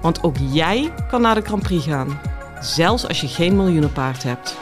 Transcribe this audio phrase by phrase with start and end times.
[0.00, 2.08] Want ook jij kan naar de Grand Prix gaan,
[2.60, 4.56] zelfs als je geen miljoenenpaard hebt.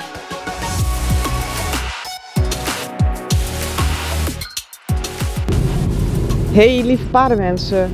[6.53, 7.91] Hey lieve paardenmensen.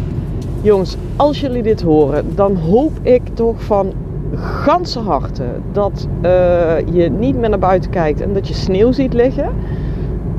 [0.62, 3.92] Jongens, als jullie dit horen, dan hoop ik toch van
[4.34, 9.12] ganse harte dat uh, je niet meer naar buiten kijkt en dat je sneeuw ziet
[9.12, 9.52] liggen.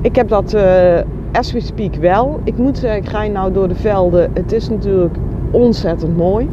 [0.01, 0.99] Ik heb dat uh,
[1.31, 1.53] as
[1.99, 2.39] wel.
[2.43, 4.31] Ik moet zeggen, ik rij nou door de velden.
[4.33, 5.15] Het is natuurlijk
[5.51, 6.49] ontzettend mooi.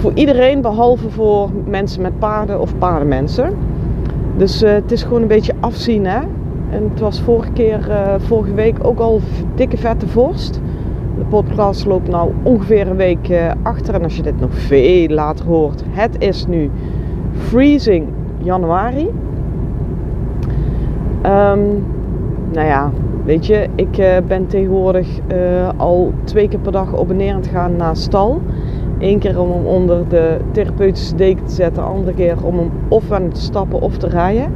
[0.00, 3.52] Voor iedereen behalve voor mensen met paarden of paardenmensen.
[4.36, 6.20] Dus uh, het is gewoon een beetje afzien hè.
[6.70, 9.20] En het was vorige keer, uh, vorige week ook al
[9.54, 10.60] dikke vette vorst.
[11.18, 13.94] De podcast loopt nou ongeveer een week uh, achter.
[13.94, 16.70] En als je dit nog veel later hoort, het is nu
[17.32, 18.06] freezing
[18.38, 19.08] januari.
[21.26, 21.84] Um,
[22.52, 22.90] nou ja,
[23.24, 25.08] weet je, ik ben tegenwoordig
[25.76, 28.40] al twee keer per dag op aan het gaan naar stal.
[29.00, 32.70] Eén keer om hem onder de therapeutische deken te zetten, de andere keer om hem
[32.88, 34.52] of aan te stappen of te rijden.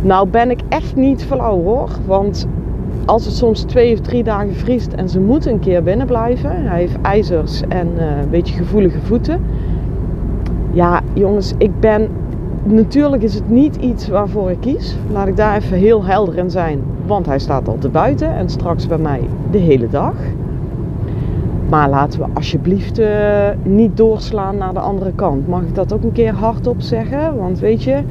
[0.00, 1.90] Nou ben ik echt niet flauw hoor.
[2.06, 2.46] Want
[3.04, 6.50] als het soms twee of drie dagen vriest en ze moeten een keer binnen blijven.
[6.50, 9.40] Hij heeft ijzers en uh, een beetje gevoelige voeten.
[10.72, 12.08] Ja, jongens, ik ben.
[12.62, 14.96] Natuurlijk is het niet iets waarvoor ik kies.
[15.12, 16.82] Laat ik daar even heel helder in zijn.
[17.06, 19.20] Want hij staat al te buiten en straks bij mij
[19.50, 20.14] de hele dag.
[21.74, 25.48] Maar laten we alsjeblieft uh, niet doorslaan naar de andere kant.
[25.48, 27.36] Mag ik dat ook een keer hardop zeggen?
[27.36, 28.02] Want weet je,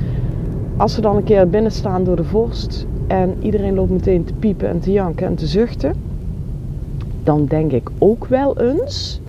[0.77, 4.33] als ze dan een keer binnen staan door de vorst en iedereen loopt meteen te
[4.33, 5.95] piepen en te janken en te zuchten,
[7.23, 9.21] dan denk ik ook wel eens,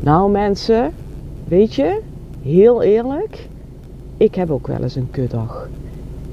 [0.00, 0.92] nou mensen,
[1.48, 2.00] weet je,
[2.42, 3.48] heel eerlijk,
[4.16, 5.68] ik heb ook wel eens een kutdag.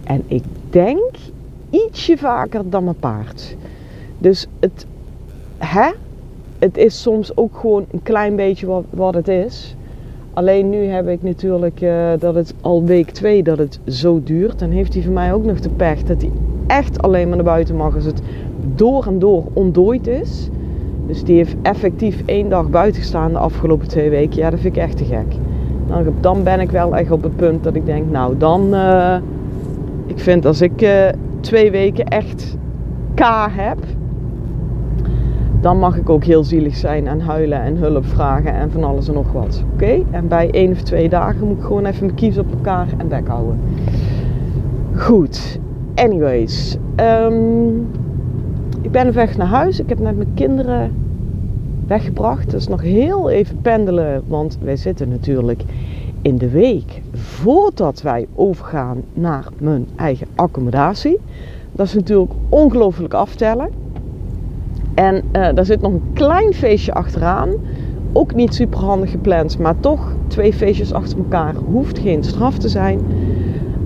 [0.04, 1.16] En ik denk
[1.70, 3.56] ietsje vaker dan mijn paard.
[4.18, 4.86] Dus het,
[5.58, 5.90] hè?
[6.62, 9.76] Het is soms ook gewoon een klein beetje wat, wat het is.
[10.34, 14.60] Alleen nu heb ik natuurlijk uh, dat het al week 2 dat het zo duurt.
[14.60, 16.32] Dan heeft hij voor mij ook nog de pech dat hij
[16.68, 18.22] echt alleen maar naar buiten mag als het
[18.76, 20.50] door en door ontdooid is.
[21.08, 24.38] Dus die heeft effectief één dag buiten gestaan de afgelopen twee weken.
[24.38, 25.36] Ja, dat vind ik echt te gek.
[26.20, 28.74] Dan, ben ik wel echt op het punt dat ik denk, nou dan...
[28.74, 29.16] Uh,
[30.06, 31.08] ik vind als ik uh,
[31.40, 32.58] twee weken echt
[33.14, 33.78] K heb,
[35.62, 39.08] dan mag ik ook heel zielig zijn en huilen en hulp vragen en van alles
[39.08, 39.64] en nog wat.
[39.74, 40.04] Oké?
[40.12, 43.08] En bij één of twee dagen moet ik gewoon even mijn kies op elkaar en
[43.08, 43.60] bek houden.
[44.96, 45.60] Goed.
[45.96, 46.78] Anyways.
[47.00, 47.88] Um,
[48.82, 49.80] ik ben weg naar huis.
[49.80, 50.92] Ik heb net mijn kinderen
[51.88, 52.54] weggebracht.
[52.54, 55.64] Is nog heel even pendelen, want wij zitten natuurlijk
[56.22, 61.18] in de week voordat wij overgaan naar mijn eigen accommodatie.
[61.72, 63.70] Dat is natuurlijk ongelooflijk aftellen.
[64.94, 65.22] En uh,
[65.54, 67.50] daar zit nog een klein feestje achteraan.
[68.14, 72.70] Ook niet super handig gepland, maar toch twee feestjes achter elkaar hoeft geen straf te
[72.70, 73.00] zijn.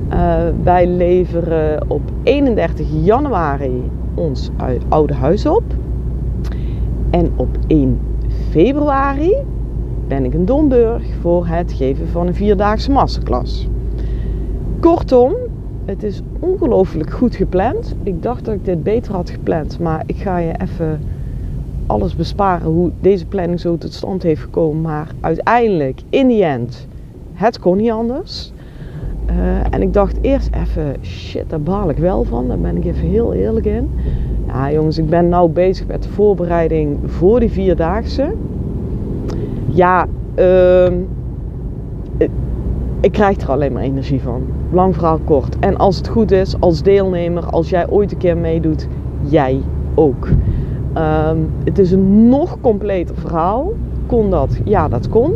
[0.10, 4.50] Uh, wij leveren op 31 januari ons
[4.90, 5.64] oude huis op.
[7.10, 8.00] En op 1
[8.50, 9.36] februari
[10.08, 13.68] ben ik in Domburg voor het geven van een vierdaagse masterclass.
[14.80, 15.34] Kortom,
[15.85, 17.96] het is ongelooflijk goed gepland.
[18.03, 21.00] Ik dacht dat ik dit beter had gepland, maar ik ga je even
[21.85, 24.81] alles besparen hoe deze planning zo tot stand heeft gekomen.
[24.81, 26.88] Maar uiteindelijk, in die end,
[27.34, 28.53] het kon niet anders.
[29.29, 32.47] Uh, en ik dacht eerst even, shit, daar baal ik wel van.
[32.47, 33.90] Daar ben ik even heel eerlijk in.
[34.47, 38.33] Ja, jongens, ik ben nou bezig met de voorbereiding voor die vierdaagse.
[39.65, 40.07] Ja,
[40.39, 40.92] uh,
[43.00, 44.42] ik krijg er alleen maar energie van.
[44.75, 45.60] Lang verhaal kort.
[45.60, 48.88] En als het goed is, als deelnemer, als jij ooit een keer meedoet,
[49.22, 49.62] jij
[49.94, 50.27] ook.
[50.98, 53.74] Um, het is een nog completer verhaal.
[54.06, 54.57] Kon dat?
[54.63, 55.33] Ja, dat kon.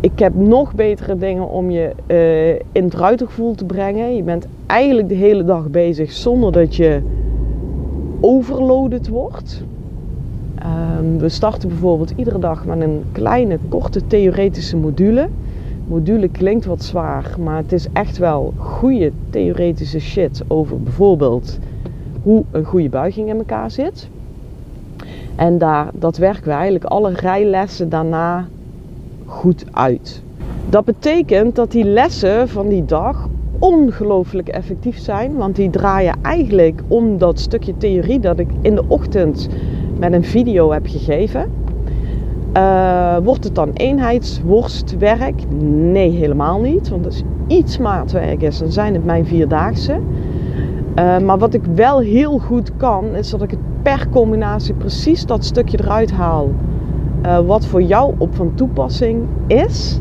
[0.00, 4.16] Ik heb nog betere dingen om je uh, in het ruitergevoel te brengen.
[4.16, 7.00] Je bent eigenlijk de hele dag bezig zonder dat je
[8.20, 9.64] overloaded wordt.
[10.98, 15.28] Um, we starten bijvoorbeeld iedere dag met een kleine, korte theoretische module
[15.86, 21.58] module klinkt wat zwaar, maar het is echt wel goede theoretische shit over bijvoorbeeld
[22.22, 24.08] hoe een goede buiging in elkaar zit.
[25.36, 28.46] En daar, dat werken we eigenlijk alle rijlessen daarna
[29.24, 30.22] goed uit.
[30.68, 33.28] Dat betekent dat die lessen van die dag
[33.58, 35.36] ongelooflijk effectief zijn.
[35.36, 39.48] Want die draaien eigenlijk om dat stukje theorie dat ik in de ochtend
[39.98, 41.50] met een video heb gegeven.
[42.56, 45.50] Uh, wordt het dan eenheidsworstwerk?
[45.58, 46.88] Nee, helemaal niet.
[46.88, 49.98] Want als iets maatwerk is, dan zijn het mijn vierdaagse.
[50.98, 55.26] Uh, maar wat ik wel heel goed kan, is dat ik het per combinatie precies
[55.26, 56.50] dat stukje eruit haal.
[57.24, 60.00] Uh, wat voor jou op van toepassing is.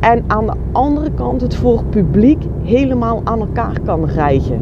[0.00, 4.60] En aan de andere kant het voor publiek helemaal aan elkaar kan rijgen.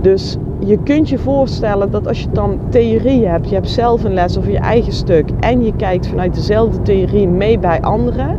[0.00, 4.14] Dus je kunt je voorstellen dat als je dan theorie hebt, je hebt zelf een
[4.14, 8.38] les of je eigen stuk en je kijkt vanuit dezelfde theorie mee bij anderen,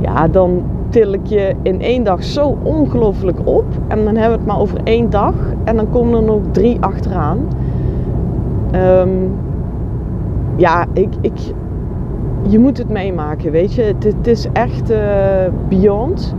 [0.00, 3.64] ja, dan til ik je in één dag zo ongelooflijk op.
[3.88, 6.76] En dan hebben we het maar over één dag en dan komen er nog drie
[6.80, 7.38] achteraan.
[8.74, 9.32] Um,
[10.56, 11.38] ja, ik, ik,
[12.48, 13.94] je moet het meemaken, weet je.
[13.98, 14.98] Het, is echt uh,
[15.68, 16.34] beyond.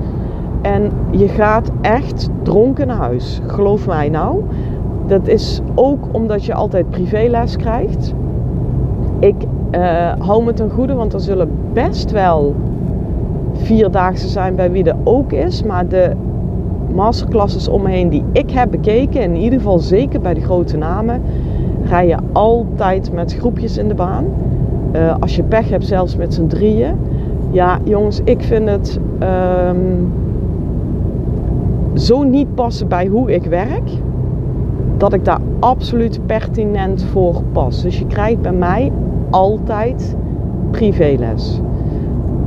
[0.62, 3.42] En je gaat echt dronken naar huis.
[3.48, 4.44] Geloof mij nou.
[5.08, 8.14] Dat is ook omdat je altijd privéles krijgt.
[9.20, 9.36] Ik
[9.72, 12.56] uh, hou me ten goede, want er zullen best wel
[13.54, 15.64] vierdaagse zijn bij wie er ook is.
[15.64, 16.12] Maar de
[16.94, 21.22] masterclasses omheen die ik heb bekeken, in ieder geval zeker bij de grote namen,
[21.84, 24.26] rij je altijd met groepjes in de baan.
[24.96, 26.96] Uh, als je pech hebt, zelfs met z'n drieën.
[27.52, 29.00] Ja, jongens, ik vind het
[29.68, 30.12] um,
[31.94, 33.90] zo niet passen bij hoe ik werk,
[34.98, 37.82] dat ik daar absoluut pertinent voor pas.
[37.82, 38.92] Dus je krijgt bij mij
[39.30, 40.16] altijd
[40.72, 41.62] privéles.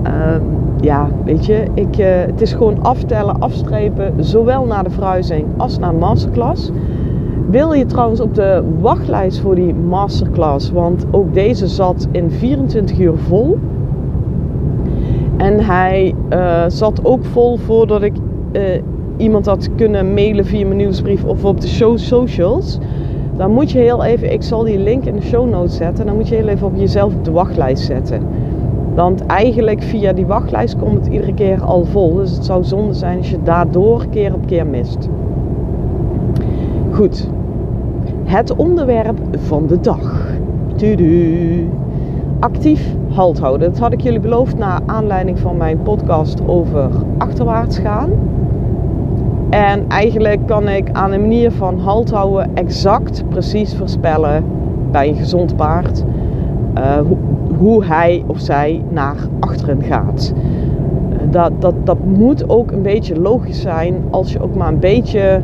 [0.06, 0.42] Um,
[0.80, 5.78] ja, weet je, ik, uh, het is gewoon aftellen, afstrepen, zowel naar de verhuizing als
[5.78, 6.70] naar masterclass.
[7.50, 10.70] Wil je trouwens op de wachtlijst voor die masterclass?
[10.70, 13.58] Want ook deze zat in 24 uur vol.
[15.36, 18.14] En hij uh, zat ook vol voordat ik
[18.52, 18.62] uh,
[19.16, 22.78] iemand had kunnen mailen via mijn nieuwsbrief of op de show socials.
[23.36, 26.06] Dan moet je heel even, ik zal die link in de show notes zetten.
[26.06, 28.22] Dan moet je heel even op jezelf de wachtlijst zetten.
[28.94, 32.14] Want eigenlijk via die wachtlijst komt het iedere keer al vol.
[32.14, 35.08] Dus het zou zonde zijn als je daardoor keer op keer mist.
[36.90, 37.28] Goed.
[38.24, 40.26] Het onderwerp van de dag.
[40.76, 41.68] Tudu.
[42.40, 43.70] Actief halt houden.
[43.70, 48.10] Dat had ik jullie beloofd na aanleiding van mijn podcast over achterwaarts gaan.
[49.52, 54.44] En eigenlijk kan ik aan een manier van halt houden exact precies voorspellen
[54.90, 56.04] bij een gezond paard
[56.78, 56.98] uh,
[57.58, 60.32] hoe, hij of zij naar achteren gaat.
[61.30, 65.40] Dat, dat, dat moet ook een beetje logisch zijn als je ook maar een beetje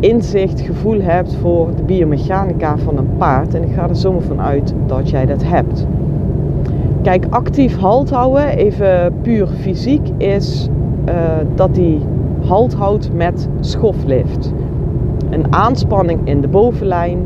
[0.00, 3.54] inzicht, gevoel hebt voor de biomechanica van een paard.
[3.54, 5.86] En ik ga er zomaar van uit dat jij dat hebt.
[7.02, 10.68] Kijk, actief halt houden, even puur fysiek, is
[11.08, 11.14] uh,
[11.54, 11.98] dat hij
[12.46, 14.52] halt houdt met schoflift.
[15.30, 17.18] Een aanspanning in de bovenlijn.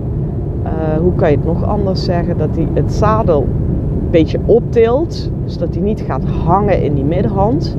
[0.65, 2.39] Uh, hoe kan je het nog anders zeggen?
[2.39, 5.31] Dat hij het zadel een beetje optilt.
[5.45, 7.77] Dus dat hij niet gaat hangen in die middenhand.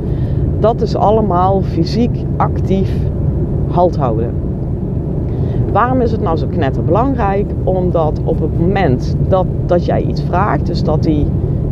[0.59, 2.91] Dat is allemaal fysiek actief
[3.67, 4.33] halt houden.
[5.71, 7.45] Waarom is het nou zo knetterbelangrijk?
[7.63, 11.25] Omdat op het moment dat, dat jij iets vraagt, dus dat hij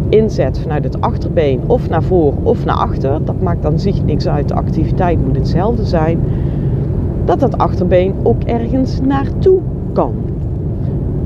[0.09, 4.27] inzet vanuit het achterbeen of naar voren of naar achter, dat maakt dan zich niks
[4.27, 4.47] uit.
[4.47, 6.19] De activiteit moet hetzelfde zijn.
[7.25, 9.59] Dat dat achterbeen ook ergens naartoe
[9.93, 10.13] kan.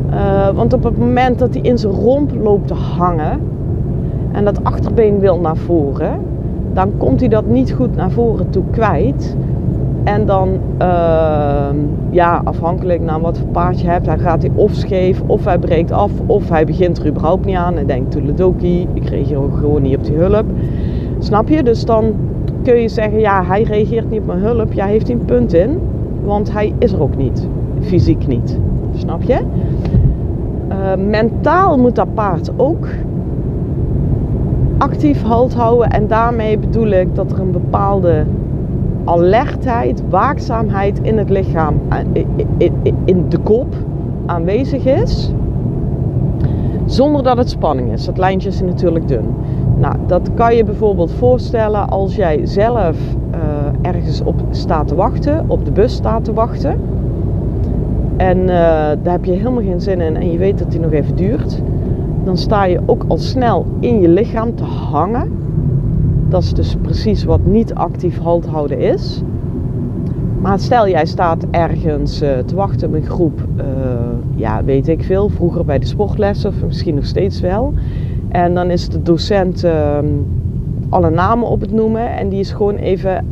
[0.10, 3.40] Uh, want op het moment dat hij in zijn romp loopt te hangen
[4.32, 6.20] en dat achterbeen wil naar voren,
[6.74, 9.36] dan komt hij dat niet goed naar voren toe kwijt.
[10.04, 10.50] En dan,
[10.82, 11.68] uh,
[12.10, 15.60] ja, afhankelijk naar wat voor paard je hebt, dan gaat hij of scheef, of hij
[15.60, 17.78] breekt af, of hij begint er überhaupt niet aan.
[17.78, 20.46] En denkt, toeledoki, ik reageer gewoon niet op die hulp.
[21.20, 21.64] Snap je?
[21.64, 22.14] Dus dan
[22.64, 24.74] kun je zeggen, ja, hij reageert niet op mijn hulp.
[24.74, 25.80] Ja, heeft hij een punt in,
[26.24, 27.48] want hij is er ook niet.
[27.82, 28.60] Fysiek niet.
[28.96, 29.40] Snap je?
[30.70, 32.88] Uh, mentaal moet dat paard ook
[34.78, 35.90] actief halt houden.
[35.90, 38.26] En daarmee bedoel ik dat er een bepaalde
[39.06, 42.70] alertheid, waakzaamheid in het lichaam, eh,
[43.06, 43.76] in de kop
[44.26, 45.34] aanwezig is.
[46.86, 48.06] Zonder dat het spanning is.
[48.06, 49.26] Dat lijntje is natuurlijk dun.
[49.78, 52.98] Nou, dat kan je bijvoorbeeld voorstellen als jij zelf
[53.34, 53.38] uh,
[53.82, 56.80] ergens op staat te wachten, op de bus staat te wachten.
[58.18, 60.92] En uh, daar heb je helemaal geen zin in en je weet dat die nog
[60.92, 61.62] even duurt.
[62.24, 65.41] Dan sta je ook al snel in je lichaam te hangen
[66.32, 69.22] dat is dus precies wat niet actief halt houden is.
[70.42, 73.64] Maar stel jij staat ergens uh, te wachten op een groep, uh,
[74.36, 77.74] ja weet ik veel, vroeger bij de sportlessen of misschien nog steeds wel.
[78.30, 79.98] En dan is de docent uh,
[80.90, 83.26] alle namen op het noemen en die is gewoon even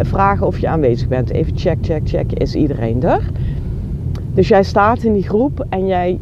[0.00, 1.30] vragen of je aanwezig bent.
[1.30, 3.30] Even check, check, check, is iedereen er?
[4.34, 6.18] Dus jij staat in die groep en jij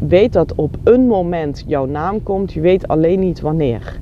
[0.00, 4.00] weet dat op een moment jouw naam komt, je weet alleen niet wanneer.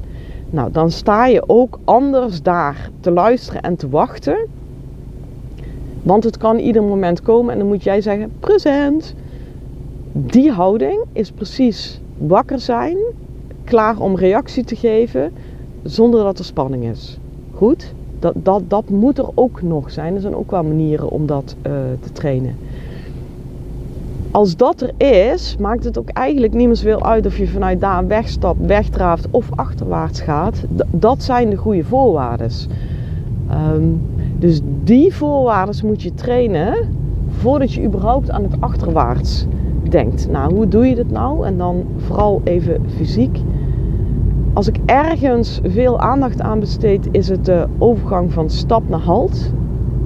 [0.52, 4.49] Nou, dan sta je ook anders daar te luisteren en te wachten
[6.02, 9.14] want het kan ieder moment komen en dan moet jij zeggen: present.
[10.12, 12.97] Die houding is precies wakker zijn,
[13.64, 15.32] klaar om reactie te geven,
[15.82, 17.18] zonder dat er spanning is.
[17.54, 17.94] Goed?
[18.18, 20.14] Dat, dat, dat moet er ook nog zijn.
[20.14, 22.56] Er zijn ook wel manieren om dat uh, te trainen.
[24.33, 27.81] Als dat er is, maakt het ook eigenlijk niet meer zoveel uit of je vanuit
[27.81, 30.65] daar wegstapt, wegdraaft of achterwaarts gaat.
[30.91, 32.51] Dat zijn de goede voorwaarden.
[33.75, 34.01] Um,
[34.39, 36.75] dus die voorwaarden moet je trainen
[37.29, 39.47] voordat je überhaupt aan het achterwaarts
[39.89, 40.29] denkt.
[40.31, 41.47] Nou, hoe doe je dat nou?
[41.47, 43.39] En dan vooral even fysiek.
[44.53, 49.53] Als ik ergens veel aandacht aan besteed, is het de overgang van stap naar halt.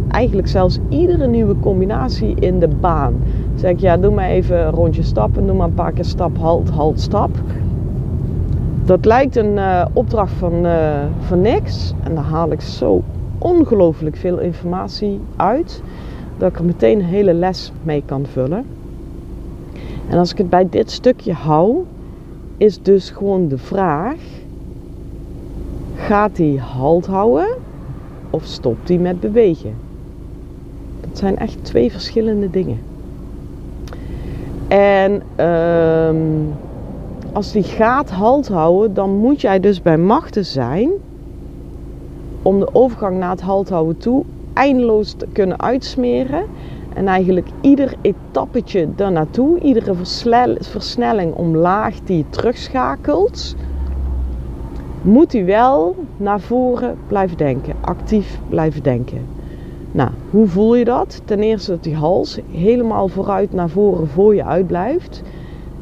[0.09, 3.14] Eigenlijk zelfs iedere nieuwe combinatie in de baan.
[3.56, 6.38] Zeg ik, ja, doe maar even een rondje stappen, doe maar een paar keer stap,
[6.38, 7.30] halt, halt, stap.
[8.84, 11.92] Dat lijkt een uh, opdracht van, uh, van niks.
[12.02, 13.02] En daar haal ik zo
[13.38, 15.82] ongelooflijk veel informatie uit.
[16.38, 18.64] Dat ik er meteen een hele les mee kan vullen.
[20.08, 21.84] En als ik het bij dit stukje hou,
[22.56, 24.16] is dus gewoon de vraag:
[25.94, 27.48] gaat hij halt houden
[28.30, 29.75] of stopt hij met bewegen?
[31.00, 32.78] Dat zijn echt twee verschillende dingen.
[34.68, 36.16] En ehm,
[37.32, 40.90] als die gaat halt houden, dan moet jij dus bij machten zijn
[42.42, 44.25] om de overgang naar het halthouden toe
[44.56, 46.42] eindeloos te kunnen uitsmeren.
[46.94, 49.94] En eigenlijk ieder etappetje daarnaartoe, iedere
[50.61, 53.56] versnelling omlaag die je terugschakelt,
[55.02, 59.36] moet hij wel naar voren blijven denken, actief blijven denken.
[59.96, 61.22] Nou, hoe voel je dat?
[61.24, 65.22] Ten eerste dat die hals helemaal vooruit naar voren voor je uitblijft,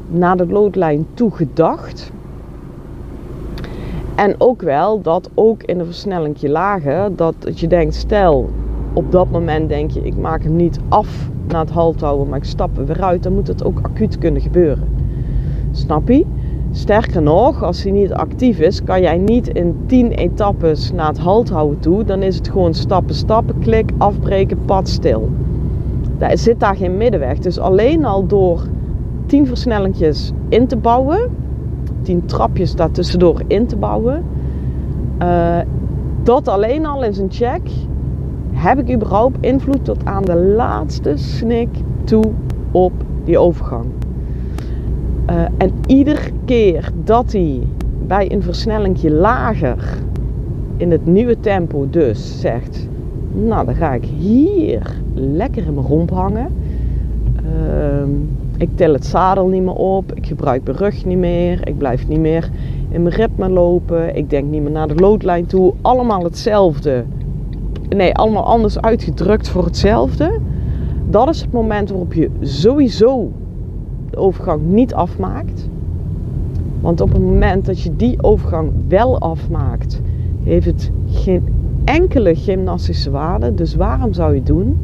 [0.07, 2.11] naar de loodlijn toe gedacht.
[4.15, 8.49] En ook wel dat ook in de versnelling lager, dat je denkt, stel
[8.93, 12.43] op dat moment denk je, ik maak hem niet af naar het halthouden, maar ik
[12.43, 14.87] stap er weer uit, dan moet het ook acuut kunnen gebeuren.
[15.71, 16.25] Snap je?
[16.75, 21.17] Sterker nog, als hij niet actief is, kan jij niet in 10 etappes naar het
[21.17, 22.03] halthouden toe.
[22.03, 25.29] Dan is het gewoon stappen, stappen, klik, afbreken, pad, stil.
[26.17, 27.39] Daar zit daar geen middenweg.
[27.39, 28.67] Dus alleen al door
[29.25, 31.29] 10 versnellingjes in te bouwen,
[32.01, 34.23] tien trapjes daartussendoor in te bouwen.
[35.21, 35.57] Uh,
[36.23, 37.69] dat alleen al is een check.
[38.51, 41.69] Heb ik überhaupt invloed tot aan de laatste snik
[42.03, 42.23] toe
[42.71, 43.94] op die overgang?
[45.29, 47.61] Uh, en iedere keer dat hij
[48.07, 49.97] bij een versnellingje lager
[50.77, 52.87] in het nieuwe tempo dus zegt...
[53.31, 56.47] Nou, dan ga ik hier lekker in mijn romp hangen.
[57.43, 58.07] Uh,
[58.57, 62.07] ik tel het zadel niet meer op, ik gebruik mijn rug niet meer, ik blijf
[62.07, 62.49] niet meer
[62.89, 65.73] in mijn ritme lopen, ik denk niet meer naar de loodlijn toe.
[65.81, 67.03] Allemaal hetzelfde.
[67.89, 70.39] Nee, allemaal anders uitgedrukt voor hetzelfde.
[71.09, 73.31] Dat is het moment waarop je sowieso
[74.15, 75.69] overgang niet afmaakt.
[76.81, 80.01] Want op het moment dat je die overgang wel afmaakt,
[80.43, 81.43] heeft het geen
[81.83, 83.53] enkele gymnastische waarde.
[83.53, 84.77] Dus waarom zou je doen?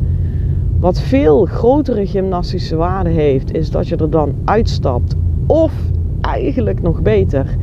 [0.79, 5.15] Wat veel grotere gymnastische waarde heeft, is dat je er dan uitstapt.
[5.45, 5.73] Of
[6.21, 7.57] eigenlijk nog beter,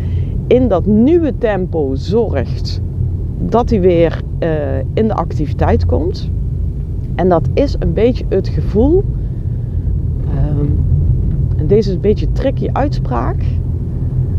[0.47, 2.81] in dat nieuwe tempo zorgt
[3.39, 4.49] dat hij weer uh,
[4.79, 6.31] in de activiteit komt.
[7.15, 9.05] En dat is een beetje het gevoel.
[11.69, 13.37] Deze is een beetje tricky uitspraak.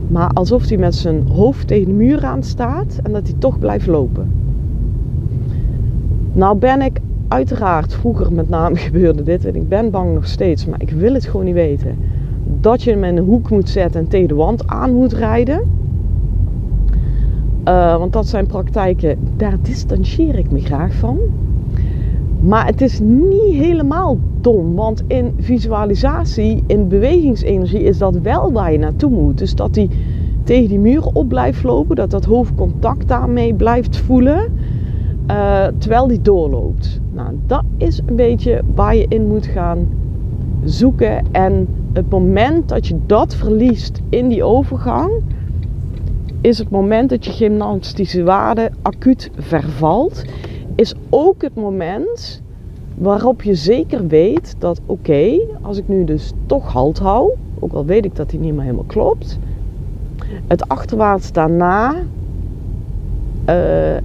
[0.08, 3.60] Maar alsof hij met zijn hoofd tegen de muur aan staat en dat hij toch
[3.60, 4.32] blijft lopen.
[6.34, 10.66] Nou ben ik uiteraard, vroeger met name gebeurde dit en ik ben bang nog steeds,
[10.66, 11.98] maar ik wil het gewoon niet weten.
[12.62, 15.62] Dat je hem in een hoek moet zetten en tegen de wand aan moet rijden.
[17.68, 21.18] Uh, want dat zijn praktijken, daar distancieer ik me graag van.
[22.40, 28.72] Maar het is niet helemaal dom, want in visualisatie, in bewegingsenergie is dat wel waar
[28.72, 29.38] je naartoe moet.
[29.38, 29.90] Dus dat hij
[30.44, 34.42] tegen die muren op blijft lopen, dat dat hoofdcontact daarmee blijft voelen.
[35.32, 37.00] Uh, terwijl die doorloopt.
[37.12, 39.88] Nou, dat is een beetje waar je in moet gaan
[40.64, 41.26] zoeken.
[41.32, 45.12] En het moment dat je dat verliest in die overgang,
[46.42, 50.24] is het moment dat je gymnastische waarde acuut vervalt.
[50.76, 52.42] Is ook het moment
[53.00, 57.86] Waarop je zeker weet dat oké, als ik nu dus toch halt hou, ook al
[57.86, 59.40] weet ik dat die niet meer helemaal klopt,
[60.48, 61.96] het achterwaarts daarna
[63.50, 63.98] uh,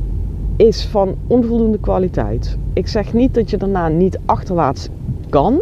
[0.57, 2.57] is van onvoldoende kwaliteit.
[2.73, 4.89] Ik zeg niet dat je daarna niet achterwaarts
[5.29, 5.61] kan.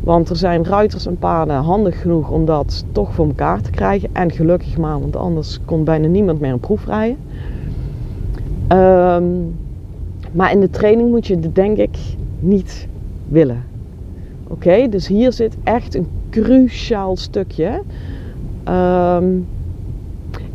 [0.00, 4.08] Want er zijn ruiters en paarden handig genoeg om dat toch voor elkaar te krijgen.
[4.12, 7.16] En gelukkig maar, want anders kon bijna niemand meer een proef rijden.
[8.68, 9.24] Ehm,
[10.32, 11.96] maar in de training moet je het denk ik
[12.40, 12.88] niet
[13.28, 13.64] willen.
[14.48, 17.82] Oké, dus hier zit echt een cruciaal stukje.
[18.68, 19.46] Um,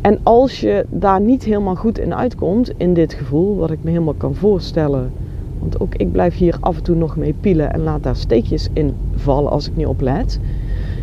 [0.00, 3.90] en als je daar niet helemaal goed in uitkomt, in dit gevoel, wat ik me
[3.90, 5.12] helemaal kan voorstellen.
[5.58, 8.68] Want ook ik blijf hier af en toe nog mee pielen en laat daar steekjes
[8.72, 10.40] in vallen als ik niet oplet.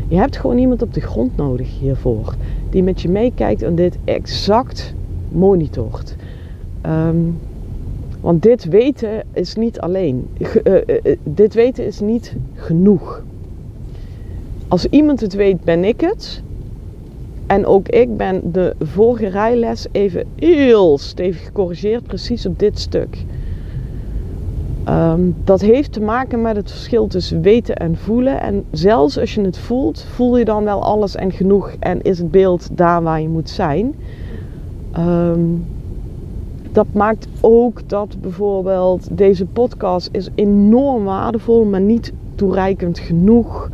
[0.07, 2.35] Je hebt gewoon iemand op de grond nodig hiervoor.
[2.69, 4.93] Die met je meekijkt en dit exact
[5.31, 6.15] monitort.
[6.81, 7.17] Ehm,
[8.21, 10.27] want dit weten is niet alleen.
[10.63, 10.73] Uh,
[11.03, 13.23] uh, dit weten is niet genoeg.
[14.67, 16.41] Als iemand het weet, ben ik het.
[17.47, 23.25] En ook ik ben de vorige rijles even heel stevig gecorrigeerd, precies op dit stuk.
[24.89, 28.41] Um, dat heeft te maken met het verschil tussen weten en voelen.
[28.41, 32.17] En zelfs als je het voelt, voel je dan wel alles en genoeg en is
[32.17, 33.95] het beeld daar waar je moet zijn.
[34.97, 35.65] Um,
[36.71, 43.69] dat maakt ook dat bijvoorbeeld deze podcast is enorm waardevol, maar niet toereikend genoeg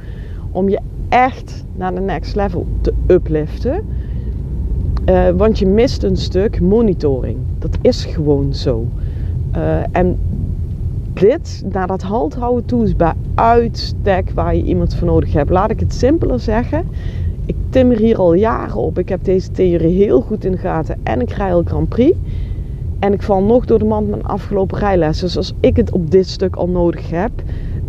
[0.52, 3.82] om je echt naar de next level te upliften.
[5.06, 7.38] Uh, want je mist een stuk monitoring.
[7.60, 8.86] Dat is gewoon zo.
[9.56, 10.20] Uh, en
[11.14, 15.50] dit, naar dat halt houden toe, is bij uitstek waar je iemand voor nodig hebt.
[15.50, 16.84] Laat ik het simpeler zeggen.
[17.46, 19.00] Ik timmer hier al jaren op.
[19.00, 20.98] Ik heb deze theorie heel goed in de gaten.
[21.04, 22.18] En ik rij al Grand Prix.
[23.00, 25.26] En ik val nog door de mand mijn afgelopen rijlessen.
[25.26, 27.32] Dus als ik het op dit stuk al nodig heb,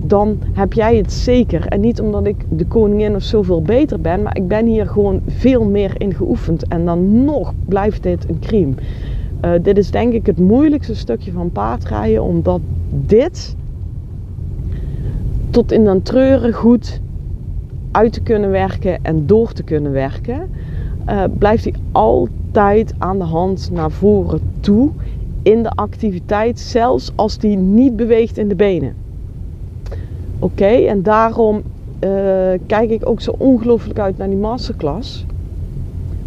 [0.00, 1.67] dan heb jij het zeker.
[1.67, 5.21] En niet omdat ik de koningin of zoveel beter ben, maar ik ben hier gewoon
[5.27, 6.66] veel meer in geoefend.
[6.68, 8.75] En dan nog blijft dit een crime.
[9.44, 13.57] Uh, dit is denk ik het moeilijkste stukje van paardrijden, omdat dit
[15.51, 17.01] tot in dan treuren goed
[17.90, 20.40] uit te kunnen werken en door te kunnen werken,
[21.09, 24.90] uh, blijft hij altijd aan de hand naar voren toe
[25.42, 28.94] in de activiteit, zelfs als die niet beweegt in de benen.
[30.38, 32.11] Oké, en daarom uh,
[32.66, 35.27] kijk ik ook zo ongelooflijk uit naar die masterclass.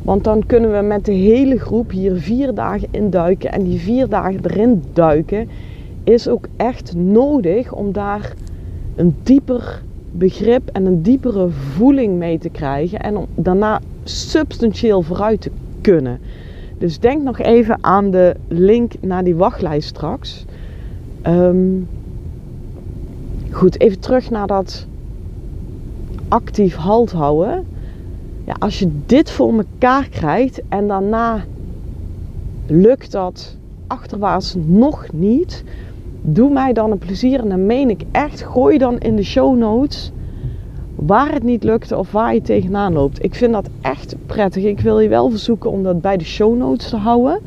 [0.01, 3.51] Want dan kunnen we met de hele groep hier vier dagen induiken.
[3.51, 5.49] En die vier dagen erin duiken
[6.03, 8.33] is ook echt nodig om daar
[8.95, 12.99] een dieper begrip en een diepere voeling mee te krijgen.
[12.99, 16.19] En om daarna substantieel vooruit te kunnen.
[16.77, 20.45] Dus denk nog even aan de link naar die wachtlijst straks.
[21.27, 21.87] Um,
[23.51, 24.85] Goed, even terug naar dat
[26.27, 27.65] actief halt houden.
[28.45, 31.43] Ja, als je dit voor elkaar krijgt en daarna
[32.65, 35.63] lukt dat achterwaarts nog niet,
[36.21, 39.57] doe mij dan een plezier en dan meen ik echt, gooi dan in de show
[39.57, 40.11] notes
[41.05, 43.23] waar het niet lukte of waar je tegenaan loopt.
[43.23, 44.63] Ik vind dat echt prettig.
[44.63, 47.39] Ik wil je wel verzoeken om dat bij de show notes te houden.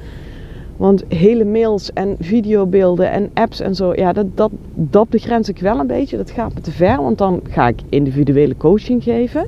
[0.77, 5.59] Want hele mails en videobeelden en apps en zo, ja, dat, dat, dat begrens ik
[5.59, 6.17] wel een beetje.
[6.17, 9.47] Dat gaat me te ver, want dan ga ik individuele coaching geven.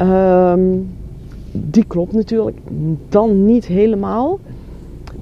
[0.00, 0.88] Um,
[1.52, 2.58] die klopt natuurlijk
[3.08, 4.38] dan niet helemaal.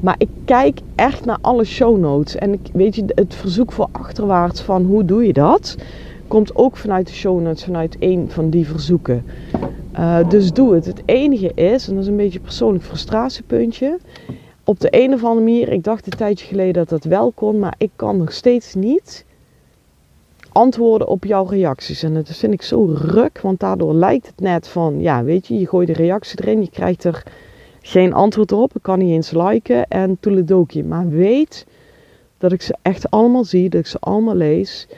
[0.01, 2.37] Maar ik kijk echt naar alle show notes.
[2.37, 5.77] En ik, weet je, het verzoek voor achterwaarts van hoe doe je dat,
[6.29, 9.25] komt ook vanuit de show notes, vanuit één van die verzoeken.
[9.99, 10.85] Uh, dus doe het.
[10.85, 13.99] Het enige is, en dat is een beetje een persoonlijk frustratiepuntje
[14.65, 17.59] op de een of andere manier, ik dacht een tijdje geleden dat dat wel kon,
[17.59, 19.25] maar ik kan nog steeds niet
[20.53, 22.03] antwoorden op jouw reacties.
[22.03, 25.59] En dat vind ik zo ruk, want daardoor lijkt het net van, ja, weet je,
[25.59, 27.23] je gooit de reactie erin, je krijgt er
[27.81, 30.85] geen antwoord op, ik kan niet eens liken en toeledokie.
[30.85, 31.67] Maar weet
[32.39, 34.89] dat ik ze echt allemaal zie, dat ik ze allemaal lees,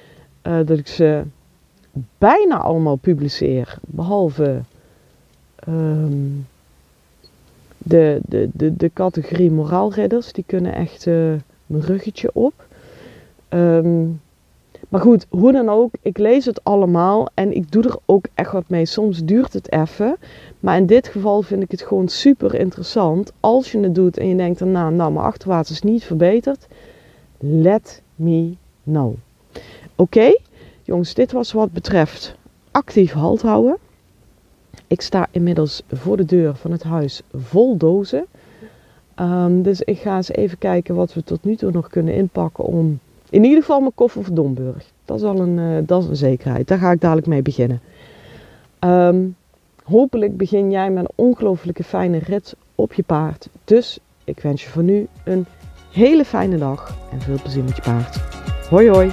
[0.46, 1.22] uh, dat ik ze
[2.18, 4.60] bijna allemaal publiceer, behalve...
[5.68, 6.46] Um,
[7.78, 11.32] de, de, de, de categorie moraalredders, die kunnen echt uh,
[11.66, 12.66] mijn ruggetje op.
[13.48, 14.20] Um,
[14.88, 18.52] maar goed, hoe dan ook, ik lees het allemaal en ik doe er ook echt
[18.52, 18.86] wat mee.
[18.86, 20.16] Soms duurt het even,
[20.60, 23.32] maar in dit geval vind ik het gewoon super interessant.
[23.40, 26.66] Als je het doet en je denkt daarna, nou, mijn achterwaarts is niet verbeterd,
[27.38, 29.14] let me know.
[29.96, 30.36] Oké,
[30.82, 32.34] jongens, dit was wat betreft
[32.70, 33.76] actief halt houden.
[34.86, 38.26] Ik sta inmiddels voor de deur van het huis vol dozen.
[39.20, 42.64] Um, dus ik ga eens even kijken wat we tot nu toe nog kunnen inpakken
[42.64, 42.98] om
[43.30, 44.90] in ieder geval mijn koffer voor Domburg.
[45.04, 46.68] Dat is al een, uh, dat is een zekerheid.
[46.68, 47.80] Daar ga ik dadelijk mee beginnen.
[48.78, 49.24] Ehm,
[49.84, 53.48] hopelijk begin jij met een ongelooflijke fijne rit op je paard.
[53.64, 55.46] Dus ik wens je voor nu een
[55.92, 58.16] hele fijne dag en veel plezier met je paard.
[58.68, 59.12] Hoi hoi!